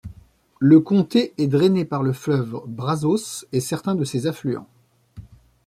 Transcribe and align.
Le 0.57 0.79
comté 0.79 1.31
est 1.37 1.45
drainé 1.45 1.85
par 1.85 2.01
le 2.01 2.11
fleuve 2.11 2.63
Brazos 2.65 3.45
et 3.51 3.59
certains 3.61 3.93
de 3.93 4.03
ses 4.03 4.25
affluents. 4.25 4.67